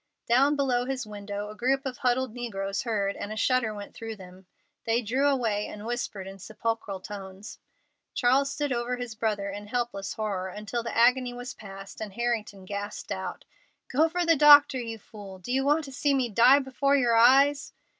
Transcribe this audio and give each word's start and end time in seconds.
Down 0.27 0.55
below 0.55 0.85
his 0.85 1.05
window 1.05 1.51
a 1.51 1.55
group 1.55 1.85
of 1.85 1.97
huddled 1.97 2.33
negroes 2.33 2.81
heard, 2.81 3.15
and 3.15 3.31
a 3.31 3.35
shudder 3.37 3.71
went 3.71 3.93
through 3.93 4.15
them. 4.15 4.47
They 4.87 5.03
drew 5.03 5.27
away, 5.27 5.67
and 5.67 5.85
whispered 5.85 6.25
in 6.25 6.39
sepulchral 6.39 6.99
tones. 7.01 7.59
Charles 8.15 8.49
stood 8.51 8.71
over 8.73 8.97
his 8.97 9.13
brother 9.13 9.51
in 9.51 9.67
helpless 9.67 10.13
horror 10.13 10.47
until 10.47 10.81
the 10.81 10.97
agony 10.97 11.33
was 11.35 11.53
passed, 11.53 12.01
and 12.01 12.13
Harrington 12.13 12.65
gasped 12.65 13.11
out: 13.11 13.45
"Go 13.91 14.09
for 14.09 14.25
the 14.25 14.35
doctor, 14.35 14.79
you 14.79 14.97
fool! 14.97 15.37
Do 15.37 15.51
you 15.51 15.63
want 15.63 15.83
to 15.85 15.91
see 15.91 16.15
me 16.15 16.29
die 16.29 16.57
before 16.57 16.95
your 16.95 17.15
eyes?" 17.15 17.71